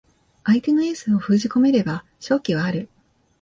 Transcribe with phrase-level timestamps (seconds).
[0.47, 2.89] 相手のエースを封じ込めれば勝機はある